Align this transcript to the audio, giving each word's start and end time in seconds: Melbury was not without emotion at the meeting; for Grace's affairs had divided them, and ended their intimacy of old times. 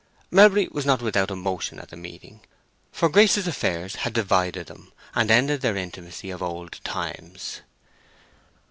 Melbury 0.31 0.67
was 0.71 0.83
not 0.83 1.03
without 1.03 1.29
emotion 1.29 1.77
at 1.79 1.89
the 1.89 1.95
meeting; 1.95 2.41
for 2.91 3.07
Grace's 3.07 3.45
affairs 3.45 3.97
had 3.97 4.13
divided 4.13 4.65
them, 4.65 4.91
and 5.13 5.29
ended 5.29 5.61
their 5.61 5.77
intimacy 5.77 6.31
of 6.31 6.41
old 6.41 6.79
times. 6.83 7.61